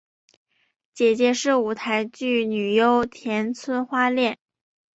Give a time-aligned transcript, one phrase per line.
[0.95, 4.39] 姐姐是舞台剧女优田村花恋。